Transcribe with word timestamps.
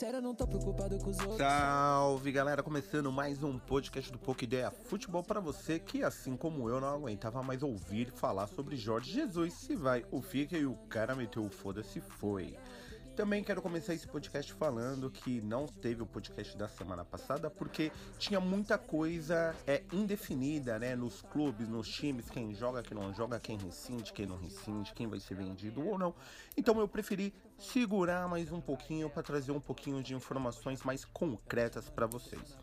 sério, 0.00 0.22
não 0.22 0.34
tô 0.34 0.46
preocupado 0.46 0.96
com 0.96 1.10
os 1.10 1.18
outros. 1.18 1.36
Salve 1.36 2.32
galera, 2.32 2.62
começando 2.62 3.12
mais 3.12 3.42
um 3.42 3.58
podcast 3.58 4.10
do 4.10 4.18
Pouca 4.18 4.44
Ideia 4.44 4.70
Futebol 4.70 5.22
para 5.22 5.40
você 5.40 5.78
que, 5.78 6.02
assim 6.02 6.38
como 6.38 6.70
eu, 6.70 6.80
não 6.80 6.88
aguentava 6.88 7.42
mais 7.42 7.62
ouvir 7.62 8.10
falar 8.10 8.46
sobre 8.46 8.76
Jorge 8.76 9.12
Jesus. 9.12 9.52
Se 9.52 9.76
vai, 9.76 10.06
o 10.10 10.22
fica 10.22 10.56
e 10.56 10.64
o 10.64 10.74
cara 10.88 11.14
meteu 11.14 11.44
o 11.44 11.50
foda-se 11.50 12.00
foi. 12.00 12.56
Também 13.16 13.42
quero 13.42 13.60
começar 13.60 13.92
esse 13.92 14.06
podcast 14.06 14.52
falando 14.54 15.10
que 15.10 15.40
não 15.42 15.66
teve 15.66 16.02
o 16.02 16.06
podcast 16.06 16.56
da 16.56 16.68
semana 16.68 17.04
passada 17.04 17.50
porque 17.50 17.92
tinha 18.18 18.40
muita 18.40 18.78
coisa 18.78 19.54
é, 19.66 19.82
indefinida, 19.92 20.78
né? 20.78 20.94
Nos 20.94 21.20
clubes, 21.20 21.68
nos 21.68 21.88
times, 21.88 22.30
quem 22.30 22.54
joga, 22.54 22.82
quem 22.82 22.96
não 22.96 23.12
joga, 23.12 23.38
quem 23.38 23.58
rescinde, 23.58 24.12
quem 24.12 24.26
não 24.26 24.36
rescinde, 24.36 24.94
quem 24.94 25.06
vai 25.06 25.20
ser 25.20 25.34
vendido 25.34 25.86
ou 25.86 25.98
não. 25.98 26.14
Então 26.56 26.78
eu 26.78 26.88
preferi 26.88 27.34
segurar 27.58 28.28
mais 28.28 28.50
um 28.50 28.60
pouquinho 28.60 29.10
para 29.10 29.22
trazer 29.22 29.52
um 29.52 29.60
pouquinho 29.60 30.02
de 30.02 30.14
informações 30.14 30.82
mais 30.82 31.04
concretas 31.04 31.88
para 31.90 32.06
vocês. 32.06 32.56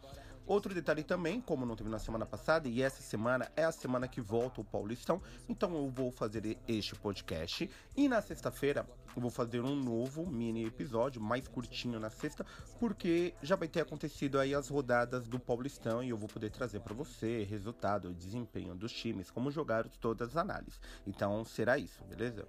Outro 0.47 0.73
detalhe 0.73 1.03
também, 1.03 1.41
como 1.41 1.65
não 1.65 1.75
teve 1.75 1.89
na 1.89 1.99
semana 1.99 2.25
passada, 2.25 2.69
e 2.69 2.81
essa 2.81 3.01
semana 3.01 3.51
é 3.53 3.65
a 3.65 3.71
semana 3.71 4.07
que 4.07 4.21
volta 4.21 4.61
o 4.61 4.63
Paulistão, 4.63 5.21
então 5.49 5.75
eu 5.75 5.89
vou 5.89 6.09
fazer 6.09 6.57
este 6.65 6.95
podcast. 6.95 7.69
E 7.97 8.07
na 8.07 8.21
sexta-feira 8.21 8.87
eu 9.13 9.21
vou 9.21 9.29
fazer 9.29 9.59
um 9.59 9.75
novo 9.75 10.25
mini 10.25 10.65
episódio, 10.65 11.21
mais 11.21 11.49
curtinho 11.49 11.99
na 11.99 12.09
sexta, 12.09 12.45
porque 12.79 13.33
já 13.41 13.57
vai 13.57 13.67
ter 13.67 13.81
acontecido 13.81 14.39
aí 14.39 14.55
as 14.55 14.69
rodadas 14.69 15.27
do 15.27 15.37
Paulistão 15.37 16.01
e 16.01 16.11
eu 16.11 16.17
vou 16.17 16.29
poder 16.29 16.49
trazer 16.49 16.79
para 16.79 16.93
você 16.93 17.43
resultado, 17.43 18.13
desempenho 18.13 18.73
dos 18.73 18.93
times, 18.93 19.29
como 19.29 19.51
jogaram 19.51 19.89
todas 19.99 20.29
as 20.29 20.37
análises. 20.37 20.79
Então 21.05 21.43
será 21.43 21.77
isso, 21.77 22.01
beleza? 22.05 22.47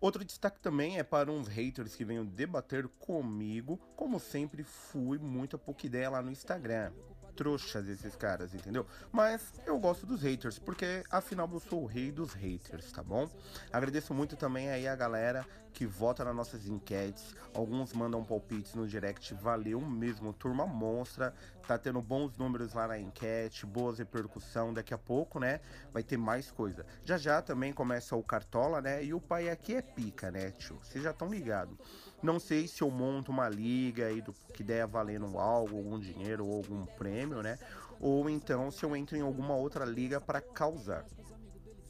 Outro 0.00 0.24
destaque 0.24 0.60
também 0.60 0.98
é 0.98 1.02
para 1.02 1.32
uns 1.32 1.48
haters 1.48 1.96
que 1.96 2.04
venham 2.04 2.24
debater 2.24 2.86
comigo. 3.00 3.76
Como 3.96 4.20
sempre, 4.20 4.62
fui 4.62 5.18
muito 5.18 5.58
pouca 5.58 5.86
ideia 5.86 6.08
lá 6.08 6.22
no 6.22 6.30
Instagram 6.30 6.92
trouxas 7.38 7.86
esses 7.88 8.16
caras, 8.16 8.52
entendeu? 8.52 8.84
Mas 9.12 9.52
eu 9.64 9.78
gosto 9.78 10.04
dos 10.04 10.22
haters, 10.22 10.58
porque 10.58 11.04
afinal 11.08 11.48
eu 11.52 11.60
sou 11.60 11.84
o 11.84 11.86
rei 11.86 12.10
dos 12.10 12.32
haters, 12.32 12.90
tá 12.90 13.00
bom? 13.00 13.30
Agradeço 13.72 14.12
muito 14.12 14.34
também 14.34 14.70
aí 14.70 14.88
a 14.88 14.96
galera 14.96 15.46
que 15.72 15.86
vota 15.86 16.24
nas 16.24 16.34
nossas 16.34 16.66
enquetes. 16.66 17.36
Alguns 17.54 17.92
mandam 17.92 18.24
palpites 18.24 18.74
no 18.74 18.88
direct, 18.88 19.32
valeu 19.34 19.80
mesmo, 19.80 20.32
turma 20.32 20.66
monstra. 20.66 21.32
Tá 21.68 21.78
tendo 21.78 22.00
bons 22.00 22.36
números 22.36 22.72
lá 22.72 22.88
na 22.88 22.98
enquete, 22.98 23.64
boas 23.66 23.98
repercussão. 23.98 24.72
Daqui 24.74 24.92
a 24.92 24.98
pouco, 24.98 25.38
né? 25.38 25.60
Vai 25.92 26.02
ter 26.02 26.16
mais 26.16 26.50
coisa. 26.50 26.84
Já 27.04 27.16
já 27.16 27.40
também 27.42 27.72
começa 27.72 28.16
o 28.16 28.22
Cartola, 28.24 28.80
né? 28.80 29.04
E 29.04 29.14
o 29.14 29.20
pai 29.20 29.50
aqui 29.50 29.74
é 29.74 29.82
pica, 29.82 30.30
né, 30.32 30.50
tio? 30.50 30.80
Vocês 30.82 31.04
já 31.04 31.10
estão 31.10 31.28
ligados. 31.28 31.76
Não 32.20 32.40
sei 32.40 32.66
se 32.66 32.82
eu 32.82 32.90
monto 32.90 33.30
uma 33.30 33.48
liga 33.48 34.06
aí 34.06 34.20
do 34.20 34.32
que 34.52 34.64
der 34.64 34.86
valendo 34.86 35.38
algo, 35.38 35.76
algum 35.76 35.98
dinheiro 36.00 36.44
ou 36.44 36.56
algum 36.56 36.84
prêmio, 36.84 37.27
né? 37.42 37.58
Ou 38.00 38.28
então 38.28 38.70
se 38.70 38.84
eu 38.84 38.94
entro 38.96 39.16
em 39.16 39.20
alguma 39.20 39.54
outra 39.54 39.84
liga 39.84 40.20
para 40.20 40.40
causar. 40.40 41.04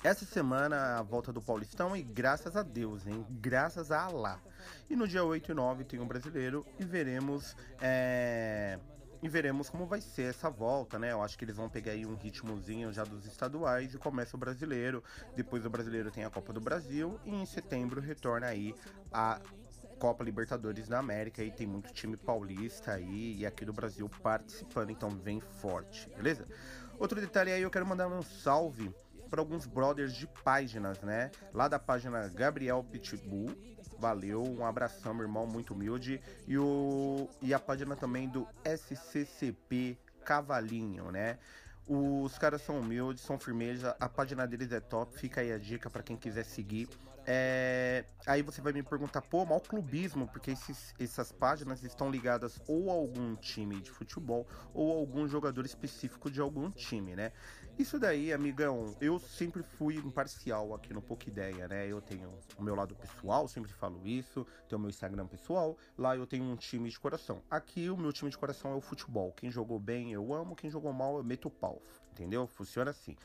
Essa 0.02 0.24
semana 0.24 0.98
a 0.98 1.02
volta 1.02 1.32
do 1.32 1.42
Paulistão 1.42 1.96
e 1.96 2.02
graças 2.02 2.56
a 2.56 2.62
Deus, 2.62 3.06
hein? 3.06 3.26
Graças 3.28 3.90
a 3.90 4.00
Allah. 4.00 4.40
E 4.88 4.94
no 4.94 5.08
dia 5.08 5.24
8 5.24 5.50
e 5.50 5.54
9 5.54 5.84
tem 5.84 5.98
um 5.98 6.06
brasileiro 6.06 6.64
e 6.78 6.84
veremos. 6.84 7.56
É... 7.80 8.78
E 9.20 9.28
veremos 9.28 9.68
como 9.68 9.84
vai 9.84 10.00
ser 10.00 10.30
essa 10.30 10.48
volta, 10.48 10.96
né? 10.96 11.10
Eu 11.10 11.20
acho 11.20 11.36
que 11.36 11.44
eles 11.44 11.56
vão 11.56 11.68
pegar 11.68 11.90
aí 11.90 12.06
um 12.06 12.14
ritmozinho 12.14 12.92
já 12.92 13.02
dos 13.02 13.26
estaduais 13.26 13.92
e 13.92 13.98
começa 13.98 14.36
o 14.36 14.38
brasileiro. 14.38 15.02
Depois 15.34 15.64
do 15.64 15.70
brasileiro 15.70 16.12
tem 16.12 16.24
a 16.24 16.30
Copa 16.30 16.52
do 16.52 16.60
Brasil 16.60 17.18
e 17.24 17.34
em 17.34 17.44
setembro 17.44 18.00
retorna 18.00 18.46
aí 18.46 18.72
a 19.12 19.40
Copa 19.98 20.24
Libertadores 20.24 20.88
da 20.88 20.98
América 20.98 21.42
e 21.42 21.50
tem 21.50 21.66
muito 21.66 21.92
time 21.92 22.16
paulista 22.16 22.92
aí 22.92 23.36
e 23.38 23.46
aqui 23.46 23.64
do 23.64 23.72
Brasil 23.72 24.08
participando, 24.22 24.90
então 24.90 25.10
vem 25.10 25.40
forte, 25.40 26.08
beleza? 26.16 26.46
Outro 26.98 27.20
detalhe 27.20 27.52
aí, 27.52 27.62
eu 27.62 27.70
quero 27.70 27.86
mandar 27.86 28.08
um 28.08 28.22
salve 28.22 28.92
para 29.28 29.40
alguns 29.40 29.66
brothers 29.66 30.14
de 30.14 30.26
páginas, 30.42 31.00
né? 31.00 31.30
Lá 31.52 31.68
da 31.68 31.78
página 31.78 32.28
Gabriel 32.28 32.82
Pitbull, 32.82 33.54
valeu, 33.98 34.42
um 34.42 34.64
abração, 34.64 35.12
meu 35.12 35.24
irmão, 35.24 35.46
muito 35.46 35.74
humilde. 35.74 36.20
E, 36.46 36.56
o, 36.56 37.28
e 37.42 37.52
a 37.52 37.58
página 37.58 37.94
também 37.94 38.28
do 38.28 38.48
SCCP 38.64 39.98
Cavalinho, 40.24 41.10
né? 41.10 41.38
Os 41.86 42.36
caras 42.36 42.62
são 42.62 42.80
humildes, 42.80 43.22
são 43.22 43.38
firmeza, 43.38 43.96
a 43.98 44.08
página 44.08 44.46
deles 44.46 44.72
é 44.72 44.80
top, 44.80 45.18
fica 45.18 45.40
aí 45.40 45.52
a 45.52 45.58
dica 45.58 45.88
para 45.88 46.02
quem 46.02 46.16
quiser 46.16 46.44
seguir. 46.44 46.88
É... 47.30 48.06
Aí 48.26 48.40
você 48.40 48.62
vai 48.62 48.72
me 48.72 48.82
perguntar, 48.82 49.20
pô, 49.20 49.44
mal 49.44 49.60
clubismo, 49.60 50.26
porque 50.28 50.50
esses, 50.50 50.94
essas 50.98 51.30
páginas 51.30 51.82
estão 51.82 52.10
ligadas 52.10 52.58
ou 52.66 52.90
a 52.90 52.94
algum 52.94 53.36
time 53.36 53.82
de 53.82 53.90
futebol 53.90 54.46
ou 54.72 54.94
a 54.94 54.96
algum 54.96 55.28
jogador 55.28 55.66
específico 55.66 56.30
de 56.30 56.40
algum 56.40 56.70
time, 56.70 57.14
né? 57.14 57.32
Isso 57.78 57.96
daí, 57.96 58.32
amigão, 58.32 58.96
eu 59.00 59.20
sempre 59.20 59.62
fui 59.62 59.96
imparcial 59.96 60.74
aqui 60.74 60.92
no 60.92 61.00
Pouca 61.00 61.28
Ideia, 61.28 61.68
né? 61.68 61.86
Eu 61.86 62.00
tenho 62.00 62.28
o 62.56 62.62
meu 62.62 62.74
lado 62.74 62.96
pessoal, 62.96 63.46
sempre 63.46 63.72
falo 63.72 64.04
isso, 64.06 64.44
tenho 64.68 64.78
o 64.78 64.80
meu 64.80 64.90
Instagram 64.90 65.26
pessoal, 65.26 65.76
lá 65.96 66.16
eu 66.16 66.26
tenho 66.26 66.44
um 66.44 66.56
time 66.56 66.88
de 66.88 66.98
coração. 66.98 67.40
Aqui 67.50 67.88
o 67.88 67.96
meu 67.96 68.12
time 68.12 68.30
de 68.30 68.38
coração 68.38 68.72
é 68.72 68.74
o 68.74 68.80
futebol. 68.80 69.32
Quem 69.32 69.50
jogou 69.50 69.78
bem 69.78 70.12
eu 70.12 70.32
amo, 70.32 70.56
quem 70.56 70.70
jogou 70.70 70.92
mal 70.92 71.18
eu 71.18 71.22
meto 71.22 71.46
o 71.46 71.50
pau, 71.50 71.80
entendeu? 72.18 72.46
Funciona 72.46 72.90
assim. 72.90 73.16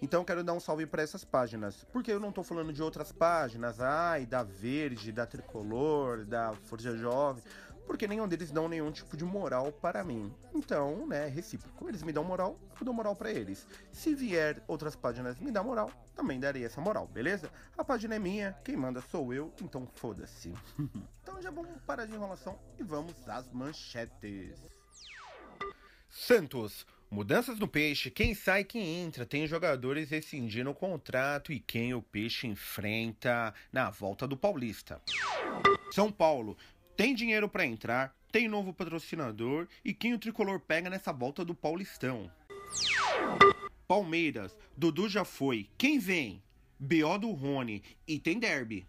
Então 0.00 0.24
quero 0.24 0.42
dar 0.42 0.52
um 0.52 0.60
salve 0.60 0.86
para 0.86 1.02
essas 1.02 1.24
páginas, 1.24 1.84
porque 1.92 2.12
eu 2.12 2.20
não 2.20 2.32
tô 2.32 2.42
falando 2.42 2.72
de 2.72 2.82
outras 2.82 3.12
páginas 3.12 3.80
ai, 3.80 4.24
da 4.24 4.42
Verde, 4.42 5.12
da 5.12 5.26
Tricolor, 5.26 6.24
da 6.24 6.52
Força 6.54 6.96
Jovem, 6.96 7.42
porque 7.86 8.06
nenhum 8.06 8.28
deles 8.28 8.50
dão 8.50 8.68
nenhum 8.68 8.92
tipo 8.92 9.16
de 9.16 9.24
moral 9.24 9.72
para 9.72 10.04
mim. 10.04 10.32
Então, 10.54 11.06
né, 11.06 11.26
recíproco. 11.26 11.88
Eles 11.88 12.02
me 12.02 12.12
dão 12.12 12.22
moral, 12.22 12.58
eu 12.78 12.84
dou 12.84 12.94
moral 12.94 13.16
para 13.16 13.30
eles. 13.32 13.66
Se 13.90 14.14
vier 14.14 14.62
outras 14.68 14.94
páginas 14.94 15.38
me 15.38 15.50
dar 15.50 15.62
moral, 15.62 15.90
também 16.14 16.38
darei 16.38 16.64
essa 16.64 16.80
moral, 16.80 17.06
beleza? 17.06 17.50
A 17.76 17.84
página 17.84 18.14
é 18.14 18.18
minha, 18.18 18.56
quem 18.64 18.76
manda 18.76 19.00
sou 19.00 19.32
eu, 19.34 19.52
então 19.60 19.88
foda-se. 19.94 20.54
então 21.22 21.42
já 21.42 21.50
vamos 21.50 21.80
parar 21.86 22.06
de 22.06 22.14
enrolação 22.14 22.58
e 22.78 22.82
vamos 22.82 23.28
às 23.28 23.50
manchetes. 23.52 24.60
Santos 26.10 26.86
Mudanças 27.10 27.58
no 27.58 27.66
peixe, 27.66 28.10
quem 28.10 28.34
sai, 28.34 28.64
quem 28.64 29.02
entra, 29.02 29.24
tem 29.24 29.46
jogadores 29.46 30.10
rescindindo 30.10 30.68
o 30.68 30.74
contrato 30.74 31.50
e 31.50 31.58
quem 31.58 31.94
o 31.94 32.02
peixe 32.02 32.46
enfrenta 32.46 33.54
na 33.72 33.88
volta 33.88 34.28
do 34.28 34.36
Paulista. 34.36 35.00
São 35.90 36.12
Paulo, 36.12 36.54
tem 36.94 37.14
dinheiro 37.14 37.48
para 37.48 37.64
entrar, 37.64 38.14
tem 38.30 38.46
novo 38.46 38.74
patrocinador 38.74 39.66
e 39.82 39.94
quem 39.94 40.12
o 40.12 40.18
tricolor 40.18 40.60
pega 40.60 40.90
nessa 40.90 41.10
volta 41.10 41.46
do 41.46 41.54
Paulistão. 41.54 42.30
Palmeiras, 43.86 44.54
Dudu 44.76 45.08
já 45.08 45.24
foi, 45.24 45.66
quem 45.78 45.98
vem? 45.98 46.42
BO 46.78 47.18
do 47.18 47.30
Rony 47.30 47.82
e 48.06 48.18
tem 48.18 48.38
derby. 48.38 48.86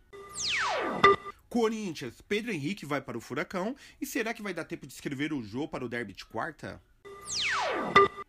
Corinthians, 1.47 2.21
Pedro 2.21 2.51
Henrique 2.51 2.85
vai 2.85 2.99
para 2.99 3.17
o 3.17 3.21
Furacão 3.21 3.77
e 3.99 4.05
será 4.05 4.33
que 4.33 4.41
vai 4.41 4.53
dar 4.53 4.65
tempo 4.65 4.85
de 4.85 4.91
escrever 4.91 5.31
o 5.31 5.41
jogo 5.41 5.69
para 5.69 5.85
o 5.85 5.89
derby 5.89 6.13
de 6.13 6.25
quarta? 6.25 6.81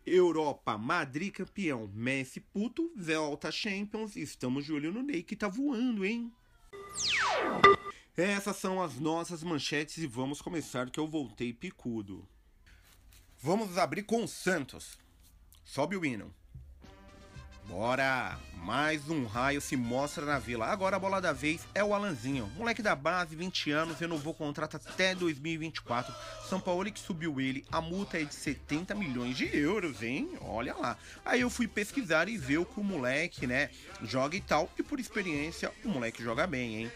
Europa, 0.05 0.77
Madrid 0.77 1.31
campeão, 1.31 1.89
Messi 1.93 2.39
puto, 2.39 2.91
volta 2.95 3.51
Champions, 3.51 4.15
estamos 4.15 4.65
de 4.65 4.73
olho 4.73 4.91
no 4.91 5.03
Ney 5.03 5.21
que 5.21 5.35
tá 5.35 5.47
voando, 5.47 6.05
hein? 6.05 6.31
Essas 8.17 8.57
são 8.57 8.81
as 8.81 8.99
nossas 8.99 9.43
manchetes 9.43 9.97
e 9.97 10.07
vamos 10.07 10.41
começar 10.41 10.89
que 10.89 10.99
eu 10.99 11.07
voltei 11.07 11.53
picudo. 11.53 12.27
Vamos 13.39 13.77
abrir 13.77 14.03
com 14.03 14.23
o 14.23 14.27
Santos. 14.27 14.97
Sobe 15.63 15.95
o 15.95 16.05
hino. 16.05 16.33
Bora! 17.67 18.39
Mais 18.63 19.09
um 19.09 19.25
raio 19.25 19.59
se 19.59 19.75
mostra 19.75 20.23
na 20.23 20.37
vila. 20.37 20.67
Agora 20.67 20.95
a 20.95 20.99
bola 20.99 21.19
da 21.19 21.33
vez 21.33 21.61
é 21.73 21.83
o 21.83 21.95
Alanzinho. 21.95 22.45
Moleque 22.55 22.81
da 22.81 22.95
base, 22.95 23.35
20 23.35 23.71
anos, 23.71 23.99
renovou 23.99 24.33
o 24.33 24.35
contrato 24.35 24.75
até 24.77 25.15
2024. 25.15 26.13
São 26.47 26.59
Paulo 26.59 26.91
que 26.91 26.99
subiu 26.99 27.41
ele. 27.41 27.65
A 27.71 27.81
multa 27.81 28.19
é 28.19 28.23
de 28.23 28.35
70 28.35 28.93
milhões 28.93 29.35
de 29.35 29.45
euros, 29.57 30.03
hein? 30.03 30.37
Olha 30.41 30.75
lá. 30.75 30.95
Aí 31.25 31.41
eu 31.41 31.49
fui 31.49 31.67
pesquisar 31.67 32.29
e 32.29 32.37
ver 32.37 32.59
o 32.59 32.65
que 32.65 32.79
o 32.79 32.83
moleque, 32.83 33.47
né, 33.47 33.71
joga 34.03 34.35
e 34.35 34.41
tal. 34.41 34.69
E 34.77 34.83
por 34.83 34.99
experiência, 34.99 35.71
o 35.83 35.89
moleque 35.89 36.23
joga 36.23 36.45
bem, 36.45 36.83
hein? 36.83 36.91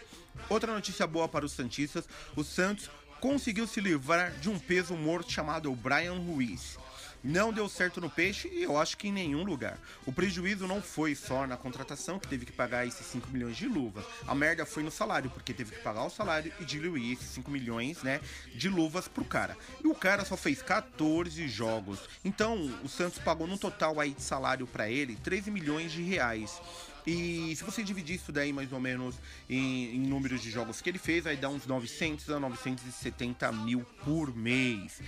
Outra 0.48 0.72
notícia 0.72 1.06
boa 1.06 1.28
para 1.28 1.44
os 1.44 1.52
Santistas: 1.52 2.08
o 2.36 2.44
Santos 2.44 2.88
conseguiu 3.20 3.66
se 3.66 3.80
livrar 3.80 4.30
de 4.38 4.48
um 4.48 4.58
peso 4.58 4.94
morto 4.94 5.32
chamado 5.32 5.74
Brian 5.74 6.14
Ruiz. 6.14 6.78
Não 7.26 7.52
deu 7.52 7.68
certo 7.68 8.00
no 8.00 8.08
peixe 8.08 8.48
e 8.52 8.62
eu 8.62 8.78
acho 8.78 8.96
que 8.96 9.08
em 9.08 9.12
nenhum 9.12 9.42
lugar. 9.42 9.80
O 10.06 10.12
prejuízo 10.12 10.64
não 10.68 10.80
foi 10.80 11.12
só 11.16 11.44
na 11.44 11.56
contratação, 11.56 12.20
que 12.20 12.28
teve 12.28 12.46
que 12.46 12.52
pagar 12.52 12.86
esses 12.86 13.04
5 13.04 13.28
milhões 13.30 13.56
de 13.56 13.66
luvas. 13.66 14.04
A 14.28 14.32
merda 14.32 14.64
foi 14.64 14.84
no 14.84 14.92
salário, 14.92 15.28
porque 15.28 15.52
teve 15.52 15.74
que 15.74 15.82
pagar 15.82 16.04
o 16.04 16.08
salário 16.10 16.52
e 16.60 16.64
diluir 16.64 17.14
esses 17.14 17.30
5 17.30 17.50
milhões, 17.50 18.00
né, 18.04 18.20
de 18.54 18.68
luvas 18.68 19.08
pro 19.08 19.24
cara. 19.24 19.58
E 19.82 19.88
o 19.88 19.94
cara 19.94 20.24
só 20.24 20.36
fez 20.36 20.62
14 20.62 21.48
jogos. 21.48 21.98
Então, 22.24 22.72
o 22.84 22.88
Santos 22.88 23.18
pagou 23.18 23.48
no 23.48 23.58
total 23.58 23.98
aí 23.98 24.12
de 24.12 24.22
salário 24.22 24.64
para 24.64 24.88
ele 24.88 25.16
13 25.16 25.50
milhões 25.50 25.90
de 25.90 26.02
reais. 26.02 26.60
E 27.04 27.54
se 27.56 27.64
você 27.64 27.82
dividir 27.82 28.16
isso 28.16 28.30
daí 28.30 28.52
mais 28.52 28.72
ou 28.72 28.78
menos 28.80 29.16
em, 29.50 29.96
em 29.96 30.00
números 30.00 30.40
de 30.40 30.50
jogos 30.50 30.80
que 30.80 30.90
ele 30.90 30.98
fez, 30.98 31.24
vai 31.24 31.36
dar 31.36 31.48
uns 31.48 31.66
900 31.66 32.30
a 32.30 32.38
970 32.38 33.50
mil 33.52 33.84
por 34.04 34.32
mês. 34.36 35.00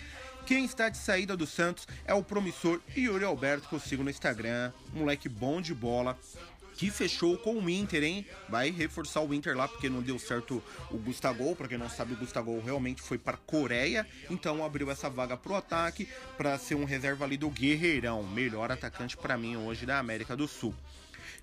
Quem 0.48 0.64
está 0.64 0.88
de 0.88 0.96
saída 0.96 1.36
do 1.36 1.46
Santos 1.46 1.86
é 2.06 2.14
o 2.14 2.22
promissor 2.22 2.80
Yuri 2.96 3.22
Alberto, 3.22 3.68
que 3.68 3.74
eu 3.74 3.78
sigo 3.78 4.02
no 4.02 4.08
Instagram. 4.08 4.72
Moleque 4.94 5.28
bom 5.28 5.60
de 5.60 5.74
bola 5.74 6.18
que 6.72 6.90
fechou 6.90 7.36
com 7.36 7.56
o 7.56 7.68
Inter, 7.68 8.02
hein? 8.02 8.26
Vai 8.48 8.70
reforçar 8.70 9.20
o 9.20 9.34
Inter 9.34 9.54
lá 9.54 9.68
porque 9.68 9.90
não 9.90 10.00
deu 10.00 10.18
certo 10.18 10.62
o 10.90 10.96
Gustavo. 10.96 11.54
Para 11.54 11.68
quem 11.68 11.76
não 11.76 11.90
sabe, 11.90 12.14
o 12.14 12.16
Gustavo 12.16 12.58
realmente 12.64 13.02
foi 13.02 13.18
para 13.18 13.36
Coreia, 13.36 14.06
então 14.30 14.64
abriu 14.64 14.90
essa 14.90 15.10
vaga 15.10 15.36
pro 15.36 15.54
ataque 15.54 16.08
para 16.38 16.56
ser 16.56 16.76
um 16.76 16.86
reserva 16.86 17.26
ali 17.26 17.36
do 17.36 17.50
Guerreirão, 17.50 18.22
melhor 18.22 18.72
atacante 18.72 19.18
para 19.18 19.36
mim 19.36 19.54
hoje 19.58 19.84
da 19.84 19.98
América 19.98 20.34
do 20.34 20.48
Sul. 20.48 20.74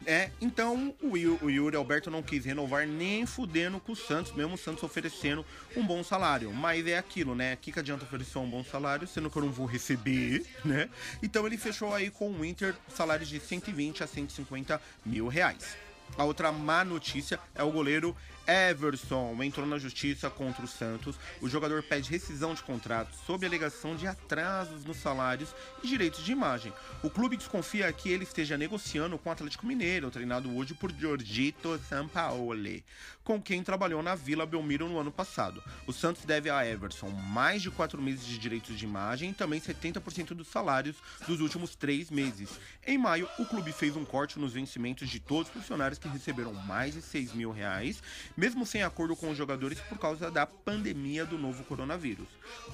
É, 0.06 0.30
então 0.40 0.94
o, 1.02 1.18
Yuri 1.18 1.76
Alberto 1.76 2.12
não 2.12 2.22
quis 2.22 2.46
renovar 2.46 2.88
nem 2.88 3.26
fudendo 3.26 3.80
com 3.80 3.94
o 3.94 3.96
Santos, 3.96 4.32
mesmo 4.34 4.56
o 4.56 4.58
Santos 4.58 4.84
oferecendo 4.84 5.46
um 5.76 5.86
bom 5.86 6.04
salário. 6.04 6.52
Mas 6.54 6.86
é 6.88 6.98
aquilo, 6.98 7.36
né? 7.36 7.54
O 7.54 7.58
que, 7.58 7.72
que 7.72 7.80
adianta 7.80 8.06
oferecer 8.06 8.38
um 8.38 8.50
bom 8.50 8.64
salário, 8.64 9.08
sendo 9.08 9.30
que 9.30 9.38
eu 9.38 9.44
não 9.44 9.52
vou 9.52 9.66
receber, 9.66 10.46
né? 10.64 10.90
Então 11.22 11.46
ele 11.46 11.58
fechou 11.58 11.94
aí 11.94 12.10
com 12.10 12.30
o 12.32 12.46
Inter 12.46 12.76
salários 12.90 13.30
de 13.30 13.40
120 13.40 14.04
a 14.04 14.08
150 14.08 14.82
mil 15.06 15.28
reais. 15.28 15.78
A 16.18 16.24
outra 16.24 16.52
má 16.52 16.84
notícia 16.86 17.40
é 17.54 17.64
o 17.64 17.72
goleiro 17.72 18.16
Everson 18.48 19.42
entrou 19.44 19.66
na 19.66 19.78
justiça 19.78 20.30
contra 20.30 20.64
o 20.64 20.68
Santos. 20.68 21.18
O 21.42 21.50
jogador 21.50 21.82
pede 21.84 22.10
rescisão 22.10 22.54
de 22.54 22.64
contrato 22.64 23.16
sob 23.26 23.46
alegação 23.46 23.96
de 23.96 24.08
atrasos 24.08 24.86
nos 24.86 24.98
salários 24.98 25.54
e 25.84 25.88
direitos 25.88 26.24
de 26.24 26.32
imagem. 26.32 26.72
O 27.04 27.10
clube 27.10 27.38
desconfia 27.38 27.92
que 27.92 28.10
ele 28.10 28.24
esteja 28.24 28.58
negociando 28.58 29.18
com 29.18 29.30
o 29.30 29.32
Atlético 29.32 29.66
Mineiro, 29.66 30.12
treinado 30.12 30.56
hoje 30.56 30.74
por 30.74 30.92
Giorgito 30.92 31.80
Sampaoli, 31.90 32.84
com 33.24 33.42
quem 33.42 33.64
trabalhou 33.64 34.04
na 34.04 34.16
Vila 34.16 34.46
Belmiro 34.46 34.88
no 34.88 35.00
ano 35.00 35.12
passado. 35.12 35.64
O 35.88 35.94
Santos 35.94 36.26
deve 36.26 36.50
a 36.50 36.66
Everson 36.66 37.10
mais 37.10 37.62
de 37.62 37.72
quatro 37.72 38.02
meses 38.02 38.26
de 38.26 38.38
direitos 38.38 38.78
de 38.78 38.86
imagem 38.86 39.32
e 39.32 39.34
também 39.34 39.60
70% 39.60 40.34
dos 40.36 40.48
salários 40.48 40.98
dos 41.28 41.42
últimos 41.42 41.76
três 41.76 42.12
meses. 42.12 42.60
Em 42.86 42.98
maio, 42.98 43.28
o 43.40 43.46
clube 43.46 43.72
fez 43.72 43.96
um 43.96 44.06
corte 44.06 44.38
nos 44.38 44.54
vencimentos 44.54 45.10
de 45.10 45.20
todos 45.20 45.48
os 45.48 45.54
funcionários 45.54 45.98
que 45.98 46.08
receberam 46.08 46.54
mais 46.54 46.94
de 46.94 47.02
6 47.02 47.34
mil 47.34 47.52
reais 47.52 48.02
mesmo 48.36 48.66
sem 48.66 48.84
acordo 48.84 49.16
com 49.16 49.30
os 49.30 49.38
jogadores 49.38 49.80
por 49.82 49.98
causa 49.98 50.30
da 50.30 50.46
pandemia 50.46 51.26
do 51.26 51.38
novo 51.38 51.64
coronavírus. 51.64 52.28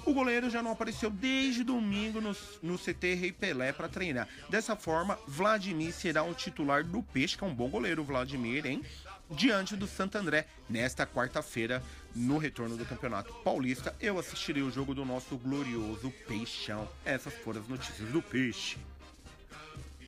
O 0.05 0.13
goleiro 0.13 0.49
já 0.49 0.61
não 0.61 0.71
apareceu 0.71 1.09
desde 1.09 1.63
domingo 1.63 2.19
no, 2.19 2.35
no 2.61 2.77
CT 2.77 3.13
Rei 3.15 3.31
Pelé 3.31 3.71
para 3.71 3.89
treinar. 3.89 4.27
Dessa 4.49 4.75
forma, 4.75 5.19
Vladimir 5.27 5.93
será 5.93 6.23
o 6.23 6.33
titular 6.33 6.83
do 6.83 7.03
Peixe, 7.03 7.37
que 7.37 7.43
é 7.43 7.47
um 7.47 7.53
bom 7.53 7.69
goleiro, 7.69 8.03
Vladimir, 8.03 8.65
hein? 8.65 8.83
Diante 9.29 9.77
do 9.77 9.87
Santo 9.87 10.17
André, 10.17 10.45
nesta 10.69 11.07
quarta-feira, 11.07 11.81
no 12.13 12.37
retorno 12.37 12.75
do 12.75 12.85
Campeonato 12.85 13.33
Paulista, 13.35 13.95
eu 14.01 14.19
assistirei 14.19 14.61
o 14.61 14.69
jogo 14.69 14.93
do 14.93 15.05
nosso 15.05 15.37
glorioso 15.37 16.11
Peixão. 16.27 16.87
Essas 17.05 17.33
foram 17.35 17.61
as 17.61 17.67
notícias 17.67 18.09
do 18.09 18.21
Peixe. 18.21 18.77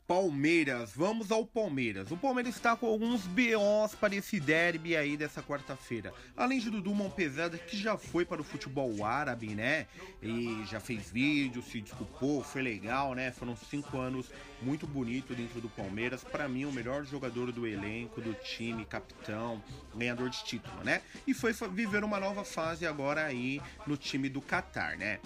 Palmeiras, 0.08 0.92
vamos 0.96 1.32
ao 1.32 1.46
Palmeiras. 1.46 2.12
O 2.12 2.18
Palmeiras 2.18 2.56
está 2.56 2.76
com 2.76 2.88
alguns 2.88 3.26
BOs 3.26 3.96
para 3.96 4.14
esse 4.16 4.40
derby 4.40 4.98
aí 4.98 5.16
dessa 5.16 5.42
quarta-feira. 5.42 6.14
Além 6.36 6.60
de 6.60 6.70
Dudu 6.70 6.94
Pesada, 7.12 7.58
que 7.58 7.78
já 7.78 7.98
foi 7.98 8.26
para 8.26 8.42
o 8.42 8.44
futebol 8.44 9.06
árabe, 9.06 9.56
né? 9.56 9.88
E 10.22 10.64
já 10.70 10.80
fez 10.80 11.10
vídeo, 11.10 11.62
se 11.64 11.80
desculpou, 11.80 12.44
foi 12.44 12.62
legal, 12.62 13.14
né? 13.14 13.32
Foram 13.32 13.56
cinco 13.56 13.98
anos 13.98 14.30
muito 14.64 14.86
bonito 14.86 15.34
dentro 15.34 15.62
do 15.62 15.70
Palmeiras. 15.70 16.24
Para 16.24 16.48
mim, 16.48 16.66
o 16.66 16.72
melhor 16.72 17.06
jogador 17.06 17.52
do 17.52 17.66
elenco, 17.66 18.22
do 18.22 18.34
time, 18.34 18.86
capitão, 18.86 19.62
ganhador 19.96 20.30
de 20.30 20.44
título, 20.44 20.84
né? 20.84 21.02
E 21.26 21.34
foi 21.34 21.54
viver 21.72 22.04
uma 22.04 22.20
nova 22.20 22.44
fase 22.44 22.86
agora 22.86 23.26
aí 23.26 23.62
no 23.88 23.96
time 23.96 24.30
do 24.30 24.42
Qatar, 24.42 24.98
né? 24.98 25.20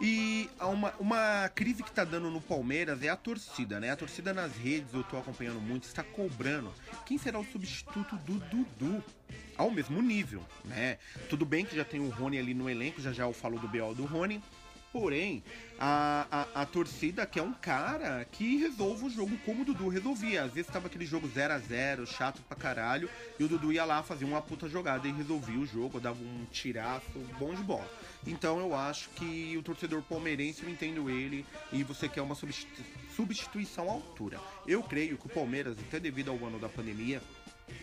E 0.00 0.48
uma, 0.60 0.94
uma 0.98 1.50
crise 1.54 1.82
que 1.82 1.92
tá 1.92 2.04
dando 2.04 2.30
no 2.30 2.40
Palmeiras 2.40 3.02
é 3.02 3.08
a 3.08 3.16
torcida, 3.16 3.78
né? 3.78 3.90
A 3.90 3.96
torcida 3.96 4.16
torcida 4.16 4.32
nas 4.32 4.56
redes, 4.56 4.94
eu 4.94 5.04
tô 5.04 5.18
acompanhando 5.18 5.60
muito, 5.60 5.84
está 5.84 6.02
cobrando 6.02 6.72
quem 7.04 7.18
será 7.18 7.38
o 7.38 7.44
substituto 7.44 8.16
do 8.18 8.38
Dudu 8.38 9.04
ao 9.56 9.70
mesmo 9.70 10.00
nível, 10.00 10.42
né? 10.64 10.98
Tudo 11.28 11.44
bem 11.44 11.64
que 11.64 11.76
já 11.76 11.84
tem 11.84 12.00
o 12.00 12.08
Rony 12.08 12.38
ali 12.38 12.54
no 12.54 12.68
elenco, 12.70 13.00
já 13.00 13.12
já 13.12 13.24
eu 13.24 13.32
falo 13.32 13.58
do 13.58 13.68
BO 13.68 13.94
do 13.94 14.04
Rony, 14.04 14.42
Porém, 14.92 15.42
a, 15.78 16.26
a, 16.30 16.62
a, 16.62 16.66
torcida 16.66 17.26
quer 17.26 17.42
um 17.42 17.52
cara 17.52 18.24
que 18.32 18.56
resolva 18.56 19.06
o 19.06 19.10
jogo 19.10 19.36
como 19.44 19.62
o 19.62 19.64
Dudu 19.64 19.88
resolvia. 19.88 20.44
Às 20.44 20.52
vezes 20.52 20.70
tava 20.70 20.86
aquele 20.86 21.04
jogo 21.04 21.28
0 21.28 21.52
a 21.52 21.58
0 21.58 22.06
chato 22.06 22.40
pra 22.48 22.56
caralho, 22.56 23.10
e 23.38 23.44
o 23.44 23.48
Dudu 23.48 23.72
ia 23.72 23.84
lá 23.84 24.02
fazer 24.02 24.24
uma 24.24 24.40
puta 24.40 24.68
jogada 24.68 25.06
e 25.06 25.12
resolvia 25.12 25.58
o 25.58 25.66
jogo, 25.66 26.00
dava 26.00 26.18
um 26.18 26.46
tiraço 26.50 27.18
bom 27.38 27.54
de 27.54 27.62
bola. 27.62 27.88
Então 28.26 28.58
eu 28.58 28.74
acho 28.74 29.10
que 29.10 29.56
o 29.56 29.62
torcedor 29.62 30.02
palmeirense, 30.02 30.62
eu 30.62 30.70
entendo 30.70 31.10
ele, 31.10 31.44
e 31.72 31.82
você 31.82 32.08
quer 32.08 32.22
uma 32.22 32.36
substituição 33.14 33.88
à 33.88 33.92
altura. 33.92 34.40
Eu 34.66 34.82
creio 34.82 35.18
que 35.18 35.26
o 35.26 35.30
Palmeiras, 35.30 35.76
até 35.78 36.00
devido 36.00 36.30
ao 36.30 36.44
ano 36.44 36.58
da 36.58 36.68
pandemia, 36.68 37.20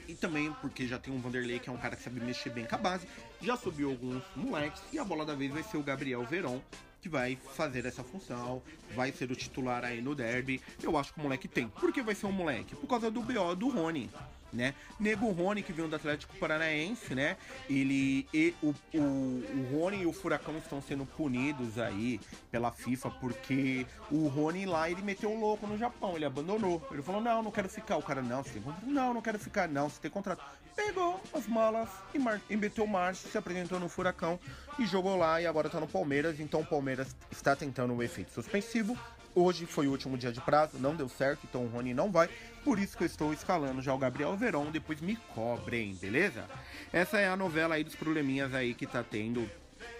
e 0.08 0.16
também 0.16 0.52
porque 0.62 0.88
já 0.88 0.98
tem 0.98 1.14
um 1.14 1.20
Vanderlei 1.20 1.60
que 1.60 1.70
é 1.70 1.72
um 1.72 1.78
cara 1.78 1.96
que 1.96 2.04
sabe 2.04 2.20
mexer 2.20 2.50
bem 2.50 2.66
com 2.66 2.76
a 2.76 2.78
base, 2.78 3.08
já 3.42 3.56
subiu 3.56 3.90
alguns 3.90 4.24
moleques 4.36 4.82
e 4.92 5.00
a 5.00 5.04
bola 5.04 5.26
da 5.26 5.36
vez 5.36 5.52
vai 5.52 5.64
ser 5.64 5.78
o 5.78 5.84
Gabriel 5.84 6.24
Veron, 6.24 6.62
que 7.04 7.10
vai 7.10 7.36
fazer 7.36 7.86
essa 7.86 8.02
função, 8.02 8.62
vai 8.96 9.12
ser 9.12 9.30
o 9.30 9.36
titular 9.36 9.84
aí 9.84 10.02
no 10.02 10.16
derby. 10.16 10.62
Eu 10.82 10.98
acho 10.98 11.14
que 11.14 11.20
o 11.20 11.24
moleque 11.24 11.50
tem. 11.50 11.68
Por 11.68 11.92
que 11.92 12.02
vai 12.02 12.16
ser 12.16 12.28
um 12.28 12.32
moleque? 12.32 12.78
Por 12.78 12.88
causa 12.88 13.12
do 13.12 13.22
BO 13.22 13.54
do 13.58 13.68
Rony 13.68 14.10
né? 14.54 14.74
Nego 15.00 15.30
Rony, 15.32 15.64
que 15.64 15.74
veio 15.74 15.88
do 15.88 15.96
Atlético 15.96 16.36
Paranaense, 16.38 17.16
né? 17.16 17.36
Ele 17.70 18.28
e 18.34 18.54
o, 18.62 18.74
o, 18.94 19.00
o 19.00 19.68
Rony 19.72 20.02
e 20.02 20.06
o 20.06 20.14
Furacão 20.14 20.58
estão 20.58 20.82
sendo 20.82 21.06
punidos 21.06 21.78
aí 21.80 22.20
pela 22.52 22.72
FIFA 22.72 23.10
porque 23.12 23.86
o 24.12 24.28
Rony 24.28 24.66
lá 24.66 24.90
ele 24.90 25.02
meteu 25.02 25.32
o 25.32 25.40
louco 25.40 25.66
no 25.66 25.78
Japão, 25.78 26.16
ele 26.16 26.26
abandonou. 26.26 26.86
Ele 26.92 27.02
falou: 27.02 27.22
"Não, 27.22 27.42
não 27.42 27.52
quero 27.52 27.68
ficar". 27.68 27.98
O 27.98 28.04
cara: 28.04 28.22
"Não, 28.22 28.44
você 28.44 28.52
tem 28.52 28.62
contrato". 28.62 28.86
"Não, 28.86 29.14
não 29.14 29.22
quero 29.22 29.40
ficar". 29.40 29.68
"Não, 29.68 29.90
você 29.90 30.00
tem 30.00 30.12
contrato". 30.12 30.44
Pegou 30.76 31.22
as 31.34 31.48
malas 31.48 31.90
e, 32.14 32.20
mar... 32.20 32.42
e 32.50 32.58
meteu 32.58 32.88
se 33.14 33.38
apresentou 33.38 33.80
no 33.80 33.88
Furacão 33.88 34.40
e 34.80 34.86
jogou 34.86 35.16
lá 35.16 35.40
e 35.40 35.46
agora 35.46 35.70
tá 35.70 35.80
no 35.80 35.88
Palmeiras. 35.88 36.40
Então 36.40 36.62
o 36.62 36.66
Palmeiras 36.66 37.16
está 37.32 37.56
tentando 37.56 37.94
o 37.94 38.02
efeito 38.02 38.32
suspensivo 38.32 38.98
Hoje 39.36 39.66
foi 39.66 39.88
o 39.88 39.92
último 39.92 40.18
dia 40.18 40.32
de 40.32 40.40
prazo, 40.42 40.78
não 40.78 40.96
deu 40.96 41.10
certo, 41.10 41.42
então 41.50 41.66
o 41.66 41.68
Rony 41.68 41.94
não 41.94 42.12
vai. 42.12 42.30
Por 42.64 42.78
isso 42.78 42.96
que 42.96 43.04
eu 43.04 43.08
estou 43.08 43.34
escalando 43.34 43.82
já 43.82 43.94
o 43.94 43.98
Gabriel 43.98 44.38
Veron, 44.38 44.70
depois 44.70 45.02
me 45.02 45.16
cobrem, 45.34 45.96
beleza? 45.96 46.46
Essa 46.92 47.20
é 47.20 47.28
a 47.28 47.36
novela 47.36 47.76
aí 47.76 47.84
dos 47.84 47.96
probleminhas 47.96 48.54
aí 48.54 48.74
que 48.76 48.86
tá 48.86 49.04
tendo 49.04 49.50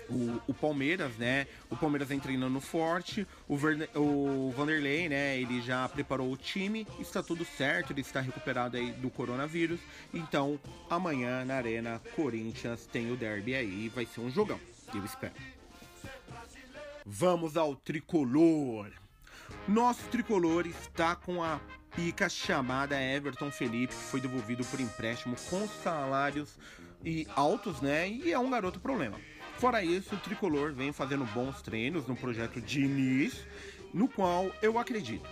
o, 0.10 0.42
o, 0.48 0.54
Palmeiras, 0.54 1.16
né? 1.18 1.48
O 1.70 1.76
Palmeiras 1.76 2.08
vem 2.08 2.20
treinando 2.20 2.60
forte. 2.62 3.28
O, 3.48 3.58
Verne, 3.58 3.88
o 3.96 4.54
Vanderlei, 4.56 5.10
né? 5.10 5.38
Ele 5.40 5.62
já 5.62 5.88
preparou 5.90 6.32
o 6.32 6.38
time. 6.38 6.88
Está 7.00 7.24
tudo 7.24 7.46
certo. 7.46 7.92
Ele 7.92 8.02
está 8.02 8.22
recuperado 8.22 8.78
aí 8.78 8.92
do 8.94 9.10
coronavírus. 9.10 9.80
Então, 10.14 10.60
amanhã 10.90 11.44
na 11.46 11.56
Arena 11.56 12.02
Corinthians 12.16 12.86
tem 12.86 13.12
o 13.12 13.18
derby 13.18 13.56
aí. 13.56 13.90
Vai 13.90 14.06
ser 14.06 14.22
um 14.22 14.30
jogão. 14.30 14.60
Eu 14.94 15.04
espero. 15.04 15.34
Vamos 17.06 17.58
ao 17.58 17.76
tricolor. 17.76 19.03
Nosso 19.68 20.04
tricolor 20.10 20.68
está 20.68 21.16
com 21.16 21.42
a 21.42 21.60
pica 21.96 22.28
chamada 22.28 23.02
Everton 23.02 23.52
Felipe, 23.52 23.94
que 23.94 24.04
foi 24.04 24.20
devolvido 24.20 24.66
por 24.66 24.80
empréstimo 24.80 25.36
com 25.50 25.68
salários 25.68 26.58
e 27.04 27.28
altos, 27.36 27.82
né? 27.82 28.10
E 28.10 28.32
é 28.32 28.40
um 28.40 28.50
garoto 28.50 28.80
problema. 28.80 29.18
Fora 29.58 29.84
isso, 29.84 30.16
o 30.16 30.18
tricolor 30.18 30.74
vem 30.74 30.92
fazendo 30.92 31.26
bons 31.26 31.62
treinos 31.62 32.08
no 32.08 32.16
projeto 32.16 32.60
Diniz, 32.60 33.46
no 33.94 34.08
qual 34.08 34.52
eu 34.62 34.78
acredito. 34.78 35.30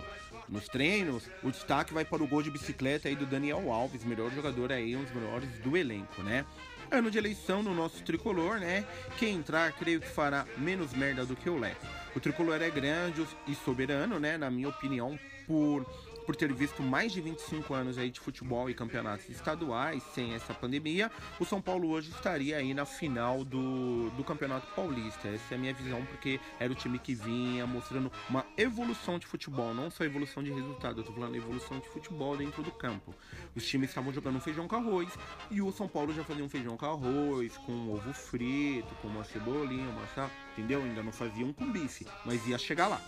Nos 0.48 0.68
treinos, 0.68 1.24
o 1.42 1.50
destaque 1.50 1.94
vai 1.94 2.04
para 2.04 2.22
o 2.22 2.26
gol 2.26 2.42
de 2.42 2.50
bicicleta 2.50 3.08
aí 3.08 3.16
do 3.16 3.26
Daniel 3.26 3.72
Alves, 3.72 4.04
melhor 4.04 4.30
jogador 4.30 4.72
aí, 4.72 4.94
um 4.96 5.02
dos 5.02 5.14
melhores 5.14 5.48
do 5.58 5.76
elenco, 5.76 6.22
né? 6.22 6.44
Ano 6.92 7.10
de 7.10 7.16
eleição 7.16 7.62
no 7.62 7.74
nosso 7.74 8.02
tricolor, 8.02 8.60
né? 8.60 8.84
Quem 9.18 9.36
entrar, 9.36 9.72
creio 9.72 9.98
que 9.98 10.08
fará 10.08 10.44
menos 10.58 10.92
merda 10.92 11.24
do 11.24 11.34
que 11.34 11.48
o 11.48 11.58
Leco. 11.58 11.86
O 12.14 12.20
tricolor 12.20 12.60
é 12.60 12.68
grande 12.68 13.26
e 13.48 13.54
soberano, 13.54 14.20
né? 14.20 14.36
Na 14.36 14.50
minha 14.50 14.68
opinião, 14.68 15.18
por 15.46 15.86
por 16.24 16.36
ter 16.36 16.52
visto 16.52 16.82
mais 16.82 17.12
de 17.12 17.20
25 17.20 17.74
anos 17.74 17.98
aí 17.98 18.10
de 18.10 18.20
futebol 18.20 18.68
e 18.70 18.74
campeonatos 18.74 19.28
estaduais 19.28 20.02
sem 20.14 20.34
essa 20.34 20.54
pandemia, 20.54 21.10
o 21.38 21.44
São 21.44 21.60
Paulo 21.60 21.90
hoje 21.90 22.10
estaria 22.10 22.56
aí 22.56 22.72
na 22.74 22.84
final 22.84 23.44
do, 23.44 24.10
do 24.10 24.24
Campeonato 24.24 24.66
Paulista. 24.74 25.28
Essa 25.28 25.54
é 25.54 25.56
a 25.56 25.58
minha 25.58 25.74
visão, 25.74 26.04
porque 26.06 26.40
era 26.58 26.72
o 26.72 26.74
time 26.74 26.98
que 26.98 27.14
vinha 27.14 27.66
mostrando 27.66 28.10
uma 28.28 28.44
evolução 28.56 29.18
de 29.18 29.26
futebol, 29.26 29.74
não 29.74 29.90
só 29.90 30.04
evolução 30.04 30.42
de 30.42 30.52
resultado, 30.52 31.00
eu 31.00 31.04
tô 31.04 31.12
falando 31.12 31.34
evolução 31.36 31.78
de 31.78 31.88
futebol 31.88 32.36
dentro 32.36 32.62
do 32.62 32.70
campo. 32.70 33.14
Os 33.54 33.66
times 33.66 33.90
estavam 33.90 34.12
jogando 34.12 34.40
feijão 34.40 34.68
com 34.68 34.76
arroz 34.76 35.08
e 35.50 35.60
o 35.60 35.72
São 35.72 35.88
Paulo 35.88 36.12
já 36.12 36.24
fazia 36.24 36.44
um 36.44 36.48
feijão 36.48 36.76
com 36.76 36.86
arroz, 36.86 37.56
com 37.58 37.72
um 37.72 37.92
ovo 37.92 38.12
frito, 38.12 38.94
com 39.00 39.08
uma 39.08 39.24
cebolinha, 39.24 39.88
uma 39.88 40.30
entendeu? 40.52 40.82
Ainda 40.82 41.02
não 41.02 41.12
fazia 41.12 41.44
um 41.44 41.52
com 41.52 41.70
bife, 41.70 42.06
mas 42.24 42.46
ia 42.46 42.58
chegar 42.58 42.88
lá. 42.88 43.00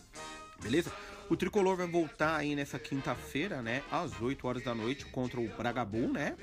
Beleza? 0.62 0.92
O 1.28 1.36
tricolor 1.36 1.76
vai 1.76 1.86
voltar 1.86 2.36
aí 2.36 2.54
nessa 2.54 2.78
quinta-feira, 2.78 3.62
né, 3.62 3.82
às 3.90 4.20
8 4.20 4.46
horas 4.46 4.62
da 4.62 4.74
noite 4.74 5.06
contra 5.06 5.40
o 5.40 5.48
Bragabu, 5.48 6.12
né? 6.12 6.36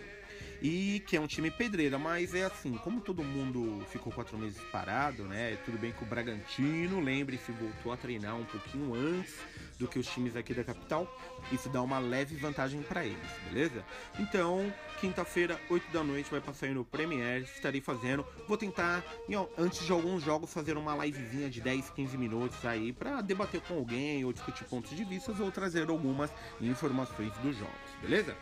E 0.61 0.99
que 1.07 1.17
é 1.17 1.19
um 1.19 1.25
time 1.25 1.49
pedreira, 1.49 1.97
mas 1.97 2.35
é 2.35 2.43
assim, 2.43 2.77
como 2.77 3.01
todo 3.01 3.23
mundo 3.23 3.83
ficou 3.87 4.13
quatro 4.13 4.37
meses 4.37 4.61
parado, 4.71 5.23
né? 5.23 5.57
Tudo 5.65 5.79
bem 5.79 5.91
que 5.91 6.03
o 6.03 6.05
Bragantino, 6.05 6.99
lembre-se, 6.99 7.51
voltou 7.51 7.91
a 7.91 7.97
treinar 7.97 8.35
um 8.35 8.45
pouquinho 8.45 8.93
antes 8.93 9.33
do 9.79 9.87
que 9.87 9.97
os 9.97 10.05
times 10.05 10.35
aqui 10.35 10.53
da 10.53 10.63
capital. 10.63 11.11
Isso 11.51 11.67
dá 11.67 11.81
uma 11.81 11.97
leve 11.97 12.35
vantagem 12.35 12.83
para 12.83 13.03
eles, 13.03 13.17
beleza? 13.49 13.83
Então, 14.19 14.71
quinta-feira, 14.99 15.59
8 15.67 15.91
da 15.91 16.03
noite, 16.03 16.29
vai 16.29 16.39
passar 16.39 16.67
aí 16.67 16.73
no 16.75 16.85
Premiere. 16.85 17.43
Estarei 17.43 17.81
fazendo. 17.81 18.23
Vou 18.47 18.55
tentar, 18.55 19.03
antes 19.57 19.83
de 19.83 19.91
alguns 19.91 20.21
jogos, 20.21 20.53
fazer 20.53 20.77
uma 20.77 20.95
livezinha 21.03 21.49
de 21.49 21.59
10, 21.59 21.89
15 21.89 22.15
minutos 22.19 22.63
aí 22.63 22.93
para 22.93 23.21
debater 23.21 23.61
com 23.61 23.73
alguém 23.73 24.23
ou 24.23 24.31
discutir 24.31 24.65
pontos 24.65 24.95
de 24.95 25.03
vista 25.03 25.33
ou 25.39 25.51
trazer 25.51 25.89
algumas 25.89 26.31
informações 26.61 27.33
dos 27.37 27.57
jogos, 27.57 27.91
beleza? 27.99 28.37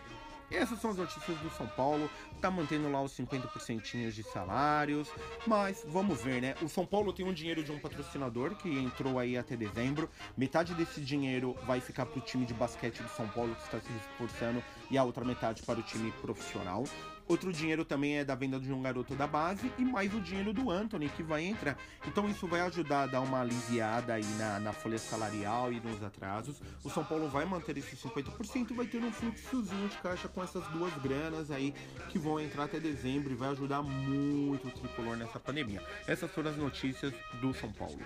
Essas 0.52 0.80
são 0.80 0.92
as 0.92 0.98
notícias 0.98 1.38
do 1.40 1.50
São 1.52 1.68
Paulo, 1.68 2.10
tá 2.42 2.50
mantendo 2.50 2.92
lá 2.92 3.02
os 3.02 3.16
50% 3.16 4.12
de 4.12 4.24
salários, 4.24 5.10
mas 5.46 5.86
vamos 5.88 6.22
ver, 6.22 6.42
né? 6.42 6.56
O 6.62 6.68
São 6.68 6.86
Paulo 6.86 7.14
tem 7.14 7.26
um 7.26 7.34
dinheiro 7.34 7.64
de 7.64 7.72
um 7.72 7.80
patrocinador 7.80 8.56
que 8.56 8.70
entrou 8.70 9.20
aí 9.20 9.38
até 9.38 9.56
dezembro. 9.56 10.10
Metade 10.36 10.74
desse 10.74 11.02
dinheiro 11.02 11.56
vai 11.66 11.80
ficar 11.80 12.06
para 12.06 12.20
o 12.20 12.22
time 12.22 12.46
de 12.46 12.54
basquete 12.54 13.02
do 13.02 13.10
São 13.10 13.28
Paulo 13.28 13.56
que 13.56 13.64
está 13.64 13.80
se 13.80 13.92
esforçando 13.94 14.64
e 14.90 14.98
a 14.98 15.04
outra 15.04 15.24
metade 15.24 15.64
para 15.64 15.80
o 15.80 15.84
time 15.84 16.12
profissional. 16.22 16.84
Outro 17.30 17.54
dinheiro 17.54 17.86
também 17.86 18.18
é 18.18 18.26
da 18.26 18.34
venda 18.34 18.60
de 18.60 18.74
um 18.74 18.82
garoto 18.82 19.14
da 19.14 19.28
base 19.28 19.72
e 19.78 19.86
mais 19.86 20.12
o 20.16 20.20
dinheiro 20.20 20.52
do 20.52 20.72
Anthony 20.72 21.10
que 21.10 21.22
vai 21.22 21.46
entrar. 21.46 21.78
Então 22.08 22.28
isso 22.28 22.48
vai 22.48 22.62
ajudar 22.62 23.04
a 23.04 23.06
dar 23.06 23.22
uma 23.22 23.42
aliviada 23.42 24.16
aí 24.16 24.26
na, 24.40 24.60
na 24.60 24.74
folha 24.74 24.98
salarial 24.98 25.72
e 25.72 25.80
nos 25.80 26.02
atrasos. 26.02 26.60
O 26.84 26.90
São 26.90 27.06
Paulo 27.06 27.30
vai 27.30 27.46
manter 27.46 27.78
esse 27.78 27.96
50% 27.96 28.72
e 28.72 28.74
vai 28.74 28.88
ter 28.88 28.98
um 28.98 29.12
fluxozinho 29.12 29.88
de 29.90 29.98
caixa 29.98 30.28
com 30.28 30.44
essas 30.44 30.68
duas 30.70 30.92
granas 31.04 31.52
aí 31.52 31.72
que 32.10 32.18
vão 32.18 32.40
entrar 32.40 32.64
até 32.64 32.80
dezembro 32.80 33.32
e 33.32 33.36
vai 33.36 33.50
ajudar 33.50 33.84
muito 33.84 34.68
o 34.68 34.72
tricolor 34.72 35.16
nessa 35.16 35.40
pandemia. 35.40 35.84
Essas 36.08 36.32
foram 36.32 36.50
as 36.50 36.58
notícias 36.58 37.14
do 37.40 37.54
São 37.54 37.72
Paulo. 37.72 38.02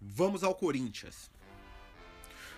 Vamos 0.00 0.42
ao 0.42 0.54
Corinthians. 0.54 1.30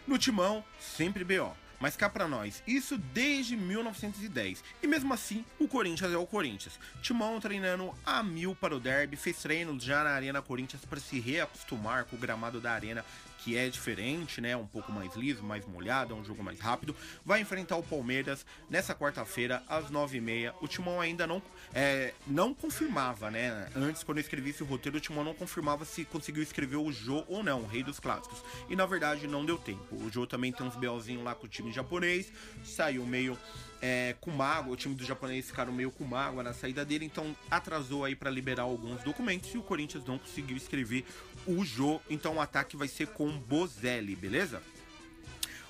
No 0.07 0.17
timão, 0.17 0.65
sempre 0.79 1.25
BO. 1.25 1.57
Mas 1.81 1.97
cá 1.97 2.11
pra 2.11 2.29
nós, 2.29 2.63
isso 2.67 2.99
desde 2.99 3.57
1910. 3.57 4.63
E 4.83 4.87
mesmo 4.87 5.15
assim, 5.15 5.47
o 5.59 5.67
Corinthians 5.67 6.13
é 6.13 6.17
o 6.17 6.27
Corinthians. 6.27 6.79
Timão 7.01 7.41
treinando 7.41 7.95
a 8.05 8.23
mil 8.23 8.55
para 8.55 8.77
o 8.77 8.81
derby, 8.81 9.17
fez 9.17 9.39
treino 9.39 9.81
já 9.81 10.05
na 10.05 10.11
Arena 10.11 10.43
Corinthians 10.43 10.85
para 10.85 11.01
se 11.01 11.19
reacostumar 11.19 12.05
com 12.05 12.17
o 12.17 12.19
gramado 12.19 12.61
da 12.61 12.73
arena 12.73 13.03
que 13.43 13.57
é 13.57 13.69
diferente, 13.69 14.41
né? 14.41 14.57
Um 14.57 14.67
pouco 14.67 14.93
mais 14.93 15.15
liso, 15.15 15.43
mais 15.43 15.65
molhado, 15.67 16.15
é 16.15 16.17
um 16.17 16.25
jogo 16.25 16.43
mais 16.43 16.61
rápido. 16.61 16.95
Vai 17.25 17.41
enfrentar 17.41 17.77
o 17.77 17.83
Palmeiras 17.83 18.45
nessa 18.69 18.95
quarta-feira, 18.95 19.63
às 19.69 19.91
9h30. 19.91 20.55
O 20.61 20.69
Timão 20.69 21.01
ainda 21.01 21.27
não, 21.27 21.43
é, 21.75 22.13
não 22.27 22.55
confirmava, 22.55 23.31
né? 23.31 23.69
Antes, 23.75 24.03
quando 24.03 24.19
eu 24.19 24.23
escrevi 24.23 24.51
esse 24.51 24.63
roteiro, 24.63 24.99
o 24.99 25.01
Timão 25.01 25.25
não 25.25 25.35
confirmava 25.35 25.85
se 25.85 26.05
conseguiu 26.05 26.43
escrever 26.43 26.77
o 26.77 26.93
Jô 26.93 27.25
ou 27.29 27.43
não, 27.43 27.63
o 27.63 27.67
Rei 27.67 27.83
dos 27.83 27.99
Clássicos. 27.99 28.43
E 28.69 28.77
na 28.77 28.87
verdade 28.87 29.27
não 29.27 29.45
deu 29.45 29.59
tempo. 29.59 29.97
O 29.97 30.11
Jô 30.11 30.27
também 30.27 30.53
tem 30.53 30.67
uns 30.67 30.77
BOzinhos 30.77 31.25
lá 31.25 31.35
com 31.35 31.47
o 31.47 31.49
time 31.49 31.73
japonês, 31.73 32.33
saiu 32.65 33.05
meio 33.07 33.39
é, 33.83 34.15
mágoa, 34.27 34.73
o 34.73 34.77
time 34.77 34.95
do 34.95 35.05
japonês 35.05 35.47
ficaram 35.47 35.73
meio 35.73 35.91
com 35.91 36.05
mágoa 36.05 36.43
na 36.43 36.53
saída 36.53 36.85
dele, 36.85 37.05
então 37.05 37.35
atrasou 37.51 38.05
aí 38.05 38.15
para 38.15 38.31
liberar 38.31 38.65
alguns 38.65 39.03
documentos 39.03 39.53
e 39.55 39.59
o 39.59 39.63
Corinthians 39.63 40.05
não 40.05 40.19
conseguiu 40.19 40.57
escrever 40.57 41.05
o 41.47 41.65
Jô, 41.65 42.01
então 42.09 42.37
o 42.37 42.41
ataque 42.41 42.77
vai 42.77 42.89
ser 42.89 43.09
com 43.09 43.31
Bozelli, 43.39 44.15
beleza? 44.15 44.63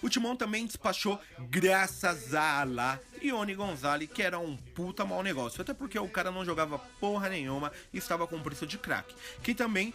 O 0.02 0.08
Timão 0.08 0.34
também 0.34 0.66
despachou, 0.66 1.20
graças 1.38 2.34
a 2.34 2.60
Allah, 2.60 2.98
Ione 3.22 3.54
Gonzalez, 3.54 4.10
que 4.10 4.22
era 4.22 4.38
um 4.38 4.56
puta 4.56 5.04
mau 5.04 5.22
negócio. 5.22 5.60
Até 5.60 5.74
porque 5.74 5.98
o 5.98 6.08
cara 6.08 6.30
não 6.30 6.42
jogava 6.42 6.78
porra 6.78 7.28
nenhuma 7.28 7.70
e 7.92 7.98
estava 7.98 8.26
com 8.26 8.40
preço 8.40 8.66
de 8.66 8.78
crack. 8.78 9.14
Que 9.42 9.54
também 9.54 9.92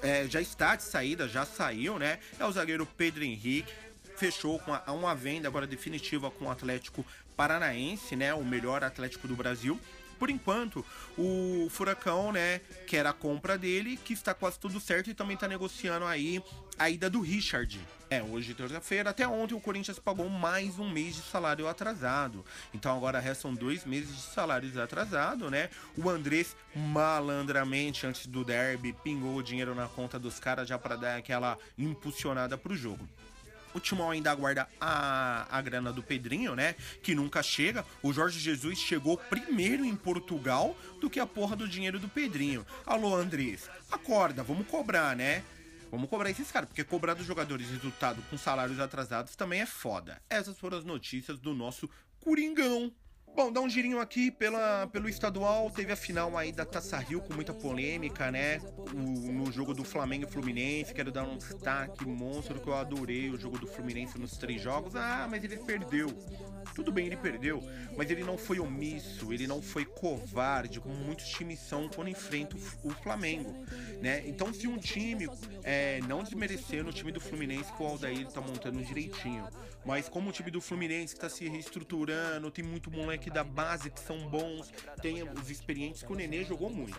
é, 0.00 0.28
já 0.28 0.40
está 0.40 0.76
de 0.76 0.84
saída, 0.84 1.28
já 1.28 1.44
saiu, 1.44 1.98
né? 1.98 2.20
É 2.38 2.44
o 2.44 2.52
zagueiro 2.52 2.86
Pedro 2.86 3.24
Henrique. 3.24 3.72
Fechou 4.16 4.58
com 4.58 4.72
a, 4.72 4.82
uma 4.92 5.14
venda 5.14 5.46
agora 5.46 5.66
definitiva 5.66 6.30
com 6.30 6.46
o 6.46 6.50
Atlético 6.50 7.04
Paranaense, 7.36 8.16
né? 8.16 8.32
O 8.34 8.44
melhor 8.44 8.82
Atlético 8.82 9.28
do 9.28 9.36
Brasil. 9.36 9.78
Por 10.18 10.30
enquanto, 10.30 10.84
o 11.18 11.68
Furacão, 11.70 12.32
né, 12.32 12.60
que 12.86 12.96
era 12.96 13.10
a 13.10 13.12
compra 13.12 13.58
dele, 13.58 13.98
que 14.02 14.14
está 14.14 14.32
quase 14.32 14.58
tudo 14.58 14.80
certo 14.80 15.10
e 15.10 15.14
também 15.14 15.34
está 15.34 15.46
negociando 15.46 16.06
aí 16.06 16.42
a 16.78 16.88
ida 16.88 17.10
do 17.10 17.20
Richard. 17.20 17.78
É, 18.08 18.22
hoje 18.22 18.54
terça-feira, 18.54 19.10
até 19.10 19.26
ontem 19.26 19.54
o 19.54 19.60
Corinthians 19.60 19.98
pagou 19.98 20.28
mais 20.28 20.78
um 20.78 20.88
mês 20.88 21.16
de 21.16 21.22
salário 21.22 21.68
atrasado. 21.68 22.44
Então 22.72 22.96
agora 22.96 23.18
restam 23.18 23.52
dois 23.54 23.84
meses 23.84 24.14
de 24.14 24.22
salários 24.32 24.78
atrasado, 24.78 25.50
né? 25.50 25.68
O 25.96 26.08
Andrés 26.08 26.56
malandramente 26.74 28.06
antes 28.06 28.26
do 28.26 28.44
derby 28.44 28.94
pingou 29.04 29.36
o 29.36 29.42
dinheiro 29.42 29.74
na 29.74 29.88
conta 29.88 30.18
dos 30.18 30.38
caras 30.38 30.68
já 30.68 30.78
para 30.78 30.96
dar 30.96 31.16
aquela 31.16 31.58
impulsionada 31.76 32.56
pro 32.56 32.76
jogo. 32.76 33.06
O 33.76 33.80
Timão 33.80 34.10
ainda 34.10 34.30
aguarda 34.30 34.66
a, 34.80 35.46
a 35.50 35.60
grana 35.60 35.92
do 35.92 36.02
Pedrinho, 36.02 36.56
né? 36.56 36.74
Que 37.02 37.14
nunca 37.14 37.42
chega. 37.42 37.84
O 38.02 38.10
Jorge 38.10 38.38
Jesus 38.38 38.78
chegou 38.78 39.18
primeiro 39.18 39.84
em 39.84 39.94
Portugal 39.94 40.74
do 40.98 41.10
que 41.10 41.20
a 41.20 41.26
porra 41.26 41.54
do 41.54 41.68
dinheiro 41.68 41.98
do 41.98 42.08
Pedrinho. 42.08 42.66
Alô, 42.86 43.14
Andrés, 43.14 43.68
acorda, 43.92 44.42
vamos 44.42 44.66
cobrar, 44.66 45.14
né? 45.14 45.44
Vamos 45.90 46.08
cobrar 46.08 46.30
esses 46.30 46.50
caras, 46.50 46.70
porque 46.70 46.84
cobrar 46.84 47.12
dos 47.12 47.26
jogadores 47.26 47.68
resultado 47.68 48.22
com 48.30 48.38
salários 48.38 48.80
atrasados 48.80 49.36
também 49.36 49.60
é 49.60 49.66
foda. 49.66 50.22
Essas 50.30 50.58
foram 50.58 50.78
as 50.78 50.84
notícias 50.84 51.38
do 51.38 51.52
nosso 51.52 51.86
Coringão. 52.18 52.90
Bom, 53.36 53.52
dá 53.52 53.60
um 53.60 53.68
girinho 53.68 54.00
aqui 54.00 54.30
pela, 54.30 54.86
pelo 54.86 55.10
estadual. 55.10 55.70
Teve 55.70 55.92
a 55.92 55.96
final 55.96 56.38
aí 56.38 56.50
da 56.50 56.64
Taça 56.64 56.96
Rio 56.96 57.20
com 57.20 57.34
muita 57.34 57.52
polêmica, 57.52 58.30
né? 58.30 58.62
O, 58.94 59.30
no 59.30 59.52
jogo 59.52 59.74
do 59.74 59.84
Flamengo 59.84 60.24
e 60.26 60.32
Fluminense. 60.32 60.94
Quero 60.94 61.12
dar 61.12 61.24
um 61.24 61.36
destaque 61.36 62.06
monstro 62.06 62.58
que 62.58 62.66
eu 62.66 62.74
adorei 62.74 63.28
o 63.28 63.38
jogo 63.38 63.58
do 63.58 63.66
Fluminense 63.66 64.18
nos 64.18 64.38
três 64.38 64.62
jogos. 64.62 64.96
Ah, 64.96 65.26
mas 65.30 65.44
ele 65.44 65.58
perdeu. 65.58 66.08
Tudo 66.74 66.90
bem, 66.90 67.06
ele 67.06 67.16
perdeu, 67.16 67.62
mas 67.96 68.10
ele 68.10 68.22
não 68.22 68.36
foi 68.36 68.58
omisso, 68.58 69.32
ele 69.32 69.46
não 69.46 69.62
foi 69.62 69.84
covarde, 69.84 70.80
como 70.80 70.94
muitos 70.94 71.26
times 71.26 71.58
são 71.58 71.88
quando 71.88 72.08
enfrentam 72.08 72.58
o 72.82 72.90
Flamengo, 72.90 73.54
né? 74.02 74.22
Então, 74.26 74.52
se 74.52 74.66
um 74.66 74.76
time, 74.76 75.28
é, 75.62 76.00
não 76.06 76.22
desmerecendo 76.22 76.90
o 76.90 76.92
time 76.92 77.12
do 77.12 77.20
Fluminense 77.20 77.72
que 77.72 77.82
o 77.82 77.86
Aldair 77.86 78.26
tá 78.26 78.40
montando 78.40 78.82
direitinho, 78.82 79.46
mas 79.84 80.08
como 80.08 80.28
o 80.28 80.32
time 80.32 80.50
do 80.50 80.60
Fluminense 80.60 81.16
tá 81.16 81.28
se 81.28 81.48
reestruturando, 81.48 82.50
tem 82.50 82.64
muito 82.64 82.90
moleque 82.90 83.25
da 83.30 83.44
base 83.44 83.90
que 83.90 84.00
são 84.00 84.28
bons, 84.28 84.72
tem 85.00 85.22
os 85.22 85.50
experientes 85.50 86.02
que 86.02 86.12
o 86.12 86.14
Nenê 86.14 86.44
jogou 86.44 86.70
muito. 86.70 86.98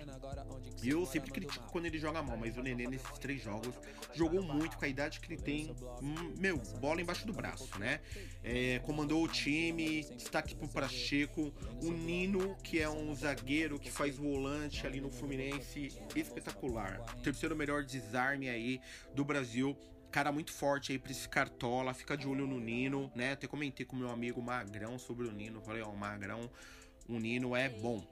Eu 0.84 1.06
sempre 1.06 1.32
critico 1.32 1.72
quando 1.72 1.86
ele 1.86 1.98
joga 1.98 2.22
mal, 2.22 2.38
mas 2.38 2.58
o 2.58 2.62
Nenê 2.62 2.88
nesses 2.88 3.18
três 3.20 3.42
jogos 3.42 3.76
jogou 4.14 4.42
muito 4.42 4.78
com 4.78 4.86
a 4.86 4.88
idade 4.88 5.20
que 5.20 5.34
ele 5.34 5.42
tem, 5.42 5.76
hum, 6.02 6.34
meu, 6.38 6.58
bola 6.80 7.02
embaixo 7.02 7.26
do 7.26 7.34
braço, 7.34 7.78
né? 7.80 8.00
É, 8.44 8.80
comandou 8.80 9.24
o 9.24 9.28
time, 9.28 10.04
destaque 10.16 10.56
pro 10.56 10.68
Pacheco, 10.68 11.54
o 11.82 11.92
Nino, 11.92 12.56
que 12.64 12.80
é 12.80 12.90
um 12.90 13.14
zagueiro 13.16 13.80
que 13.80 13.92
faz 13.92 14.18
volante 14.18 14.86
ali 14.86 15.02
no 15.02 15.10
Fluminense, 15.10 15.90
espetacular. 16.16 17.00
Terceiro 17.24 17.56
melhor 17.56 17.84
desarme 17.84 18.50
aí 18.50 18.80
do 19.14 19.26
Brasil 19.26 19.78
cara 20.12 20.32
muito 20.32 20.52
forte 20.52 20.92
aí 20.92 21.00
pra 21.00 21.12
esse 21.12 21.28
Cartola. 21.28 21.94
Fica 21.94 22.18
de 22.18 22.28
olho 22.28 22.48
no 22.48 22.60
Nino, 22.60 23.12
né? 23.16 23.34
Até 23.34 23.48
comentei 23.48 23.86
com 23.86 23.96
meu 23.96 24.10
amigo 24.10 24.42
Magrão 24.42 24.98
sobre 24.98 25.28
o 25.28 25.32
Nino. 25.32 25.62
Falei, 25.62 25.82
ó, 25.82 25.90
o 25.90 25.98
Magrão, 25.98 26.50
o 27.08 27.20
Nino 27.20 27.56
é 27.56 27.70
bom. 27.70 28.06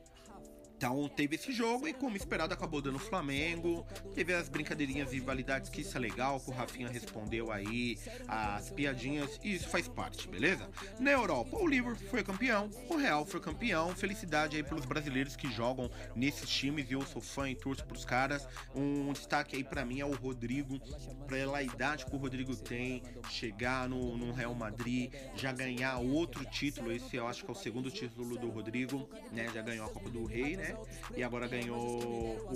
Então 0.77 1.08
teve 1.08 1.36
esse 1.36 1.51
jogo 1.51 1.88
e, 1.88 1.94
como 1.94 2.17
esperado, 2.17 2.53
acabou 2.53 2.82
dando 2.82 3.00
Flamengo. 3.00 3.86
Teve 4.13 4.34
as 4.34 4.50
brincadeirinhas 4.50 5.12
e 5.12 5.15
rivalidades 5.15 5.70
que 5.70 5.82
isso 5.82 5.96
é 5.96 6.00
legal, 6.00 6.39
que 6.39 6.50
o 6.50 6.53
Rafinha 6.53 6.89
respondeu 6.89 7.51
aí, 7.51 7.98
as 8.27 8.70
piadinhas, 8.70 9.39
e 9.44 9.55
isso 9.55 9.70
faz 9.70 9.88
parte, 9.88 10.27
beleza? 10.27 10.70
Na 11.00 11.12
Europa, 11.12 11.58
o 11.58 11.67
Liverpool 11.67 12.08
foi 12.10 12.24
campeão, 12.24 12.70
o 12.89 12.98
Real 12.98 13.25
foi 13.25 13.39
campeão. 13.39 13.96
Felicidade 13.96 14.58
aí 14.58 14.63
pelos 14.63 14.86
brasileiros 14.86 15.36
que 15.36 15.50
jogam 15.50 15.89
nesses 16.15 16.50
times, 16.50 16.89
e 16.89 16.94
eu 16.94 17.01
sou 17.05 17.22
fã 17.22 17.50
e 17.50 17.55
torço 17.55 17.86
pros 17.86 18.03
caras. 18.03 18.48
Um 18.75 19.13
destaque 19.13 19.55
aí 19.55 19.63
para 19.63 19.86
mim 19.86 20.01
é 20.01 20.05
o 20.05 20.13
Rodrigo, 20.13 20.79
pela 21.27 21.63
idade 21.63 22.05
que 22.05 22.15
o 22.15 22.17
Rodrigo 22.17 22.55
tem, 22.55 23.01
chegar 23.29 23.88
no, 23.88 24.17
no 24.17 24.34
Real 24.34 24.53
Madrid, 24.53 25.13
já 25.36 25.51
ganhar 25.51 25.98
outro 26.00 26.46
título. 26.46 26.91
Esse 26.91 27.15
eu 27.15 27.27
acho 27.27 27.44
que 27.44 27.50
é 27.50 27.53
o 27.53 27.55
segundo 27.55 27.89
título 27.89 28.38
do 28.38 28.50
Rodrigo, 28.50 29.10
né? 29.32 29.50
Já 29.53 29.62
ganhou 29.62 29.86
a 29.86 29.89
Copa 29.89 30.10
do 30.10 30.25
Rei, 30.25 30.58
né? 30.58 30.64
Né? 30.65 30.75
E 31.15 31.24
agora 31.24 31.48
ganhou 31.48 31.77
o, 31.77 32.55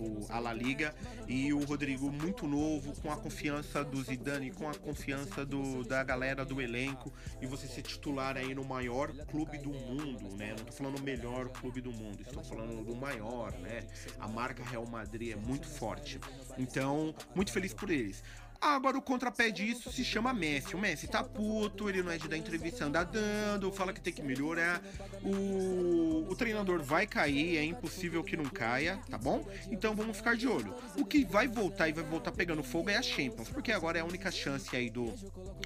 o, 0.00 0.20
o, 0.20 0.26
a 0.28 0.38
La 0.38 0.52
Liga. 0.52 0.94
E 1.28 1.52
o 1.52 1.64
Rodrigo, 1.64 2.10
muito 2.10 2.46
novo, 2.46 2.92
com 3.00 3.10
a 3.10 3.16
confiança 3.16 3.84
do 3.84 4.02
Zidane, 4.02 4.50
com 4.50 4.68
a 4.68 4.74
confiança 4.74 5.44
do, 5.44 5.84
da 5.84 6.02
galera 6.02 6.44
do 6.44 6.60
elenco. 6.60 7.12
E 7.40 7.46
você 7.46 7.66
ser 7.66 7.82
titular 7.82 8.36
aí 8.36 8.54
no 8.54 8.64
maior 8.64 9.12
clube 9.26 9.58
do 9.58 9.70
mundo, 9.70 10.36
né? 10.36 10.54
Não 10.58 10.64
tô 10.64 10.72
falando 10.72 10.98
o 10.98 11.02
melhor 11.02 11.48
clube 11.48 11.80
do 11.80 11.92
mundo, 11.92 12.20
estou 12.20 12.42
falando 12.42 12.84
do 12.84 12.96
maior, 12.96 13.52
né? 13.58 13.84
A 14.18 14.28
marca 14.28 14.62
Real 14.64 14.86
Madrid 14.86 15.32
é 15.32 15.36
muito 15.36 15.66
forte. 15.66 16.20
Então, 16.58 17.14
muito 17.34 17.52
feliz 17.52 17.72
por 17.72 17.90
eles. 17.90 18.22
Agora 18.64 18.96
o 18.96 19.02
contrapé 19.02 19.50
disso 19.50 19.92
se 19.92 20.02
chama 20.02 20.32
Messi. 20.32 20.74
O 20.74 20.78
Messi 20.78 21.06
tá 21.06 21.22
puto, 21.22 21.86
ele 21.90 22.02
não 22.02 22.10
é 22.10 22.16
de 22.16 22.26
dar 22.26 22.38
entrevista, 22.38 22.86
anda 22.86 23.04
dando, 23.04 23.70
fala 23.70 23.92
que 23.92 24.00
tem 24.00 24.10
que 24.10 24.22
melhorar. 24.22 24.80
O, 25.22 26.26
o 26.30 26.34
treinador 26.34 26.82
vai 26.82 27.06
cair, 27.06 27.58
é 27.58 27.62
impossível 27.62 28.24
que 28.24 28.38
não 28.38 28.46
caia, 28.46 28.98
tá 29.10 29.18
bom? 29.18 29.46
Então 29.70 29.94
vamos 29.94 30.16
ficar 30.16 30.34
de 30.34 30.48
olho. 30.48 30.74
O 30.96 31.04
que 31.04 31.26
vai 31.26 31.46
voltar 31.46 31.90
e 31.90 31.92
vai 31.92 32.04
voltar 32.04 32.32
pegando 32.32 32.62
fogo 32.62 32.88
é 32.88 32.96
a 32.96 33.02
Champions, 33.02 33.50
porque 33.50 33.70
agora 33.70 33.98
é 33.98 34.00
a 34.00 34.04
única 34.04 34.30
chance 34.30 34.74
aí 34.74 34.88
do, 34.88 35.12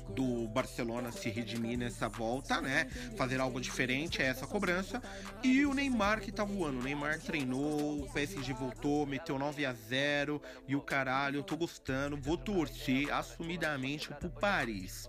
do 0.08 0.48
Barcelona 0.48 1.12
se 1.12 1.30
redimir 1.30 1.78
nessa 1.78 2.08
volta, 2.08 2.60
né? 2.60 2.88
Fazer 3.16 3.40
algo 3.40 3.60
diferente, 3.60 4.20
é 4.20 4.26
essa 4.26 4.44
cobrança. 4.44 5.00
E 5.44 5.64
o 5.64 5.72
Neymar 5.72 6.20
que 6.20 6.32
tá 6.32 6.42
voando. 6.42 6.80
O 6.80 6.82
Neymar 6.82 7.20
treinou, 7.20 8.02
o 8.02 8.12
PSG 8.12 8.52
voltou, 8.54 9.06
meteu 9.06 9.38
9 9.38 9.64
a 9.64 9.72
0 9.72 10.42
e 10.66 10.74
o 10.74 10.80
caralho, 10.80 11.36
eu 11.38 11.42
tô 11.44 11.56
gostando. 11.56 12.16
Vou 12.16 12.36
torcer 12.36 12.87
assumidamente 13.10 14.08
pro 14.14 14.30
Paris. 14.30 15.08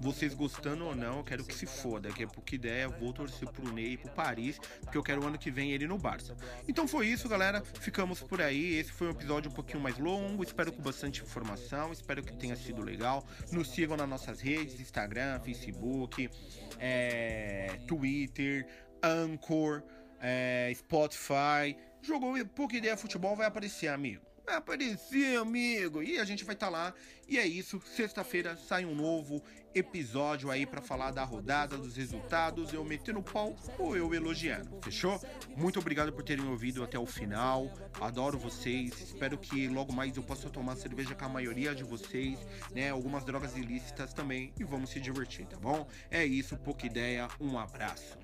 Vocês 0.00 0.32
gostando 0.34 0.86
ou 0.86 0.94
não, 0.94 1.18
eu 1.18 1.24
quero 1.24 1.44
que 1.44 1.54
se 1.54 1.66
foda, 1.66 2.10
que 2.10 2.22
é 2.22 2.26
porque 2.26 2.56
ideia, 2.56 2.88
vou 2.88 3.12
torcer 3.12 3.48
pro 3.48 3.72
Ney 3.72 3.92
e 3.92 3.96
pro 3.96 4.10
Paris, 4.10 4.58
porque 4.80 4.96
eu 4.96 5.02
quero 5.02 5.22
o 5.22 5.26
ano 5.26 5.38
que 5.38 5.50
vem 5.50 5.72
ele 5.72 5.86
no 5.86 5.98
Barça. 5.98 6.36
Então 6.68 6.86
foi 6.86 7.08
isso, 7.08 7.28
galera. 7.28 7.62
Ficamos 7.80 8.22
por 8.22 8.40
aí. 8.40 8.74
Esse 8.74 8.92
foi 8.92 9.08
um 9.08 9.10
episódio 9.10 9.50
um 9.50 9.54
pouquinho 9.54 9.80
mais 9.80 9.98
longo. 9.98 10.42
Espero 10.42 10.72
com 10.72 10.82
bastante 10.82 11.22
informação. 11.22 11.92
Espero 11.92 12.22
que 12.22 12.34
tenha 12.36 12.56
sido 12.56 12.82
legal. 12.82 13.26
Nos 13.52 13.70
sigam 13.70 13.96
nas 13.96 14.08
nossas 14.08 14.40
redes: 14.40 14.80
Instagram, 14.80 15.40
Facebook, 15.40 16.30
é, 16.78 17.78
Twitter, 17.86 18.66
Anchor, 19.02 19.82
é, 20.20 20.72
Spotify. 20.74 21.76
Jogou 22.02 22.34
pouca 22.46 22.76
ideia 22.76 22.96
futebol, 22.96 23.34
vai 23.34 23.46
aparecer, 23.46 23.88
amigo. 23.88 24.24
Vai 24.46 24.54
aparecer, 24.54 25.36
amigo. 25.38 26.00
E 26.00 26.20
a 26.20 26.24
gente 26.24 26.44
vai 26.44 26.54
estar 26.54 26.66
tá 26.66 26.72
lá. 26.72 26.94
E 27.28 27.36
é 27.36 27.44
isso. 27.44 27.82
Sexta-feira 27.84 28.56
sai 28.56 28.84
um 28.84 28.94
novo 28.94 29.42
episódio 29.74 30.50
aí 30.52 30.64
para 30.64 30.80
falar 30.80 31.10
da 31.10 31.24
rodada, 31.24 31.76
dos 31.76 31.96
resultados. 31.96 32.72
Eu 32.72 32.84
metendo 32.84 33.20
pau 33.20 33.56
ou 33.76 33.96
eu 33.96 34.14
elogiando. 34.14 34.78
Fechou? 34.84 35.20
Muito 35.56 35.80
obrigado 35.80 36.12
por 36.12 36.22
terem 36.22 36.46
ouvido 36.46 36.84
até 36.84 36.96
o 36.96 37.04
final. 37.04 37.72
Adoro 38.00 38.38
vocês. 38.38 39.00
Espero 39.00 39.36
que 39.36 39.66
logo 39.66 39.92
mais 39.92 40.16
eu 40.16 40.22
possa 40.22 40.48
tomar 40.48 40.76
cerveja 40.76 41.12
com 41.16 41.24
a 41.24 41.28
maioria 41.28 41.74
de 41.74 41.82
vocês, 41.82 42.38
né? 42.72 42.90
Algumas 42.90 43.24
drogas 43.24 43.56
ilícitas 43.56 44.14
também. 44.14 44.52
E 44.60 44.62
vamos 44.62 44.90
se 44.90 45.00
divertir, 45.00 45.44
tá 45.46 45.58
bom? 45.58 45.88
É 46.08 46.24
isso. 46.24 46.56
Pouca 46.58 46.86
ideia. 46.86 47.26
Um 47.40 47.58
abraço. 47.58 48.16